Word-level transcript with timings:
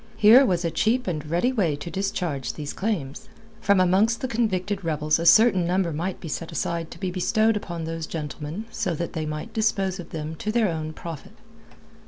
Here 0.17 0.43
was 0.47 0.65
a 0.65 0.71
cheap 0.71 1.05
and 1.05 1.23
ready 1.29 1.51
way 1.53 1.75
to 1.75 1.91
discharge 1.91 2.53
these 2.53 2.73
claims. 2.73 3.29
From 3.59 3.79
amongst 3.79 4.21
the 4.21 4.27
convicted 4.27 4.83
rebels 4.83 5.19
a 5.19 5.27
certain 5.27 5.63
number 5.67 5.93
might 5.93 6.19
be 6.19 6.27
set 6.27 6.51
aside 6.51 6.89
to 6.89 6.99
be 6.99 7.11
bestowed 7.11 7.55
upon 7.55 7.83
those 7.83 8.07
gentlemen, 8.07 8.65
so 8.71 8.95
that 8.95 9.13
they 9.13 9.27
might 9.27 9.53
dispose 9.53 9.99
of 9.99 10.09
them 10.09 10.33
to 10.37 10.51
their 10.51 10.69
own 10.69 10.91
profit. 10.91 11.33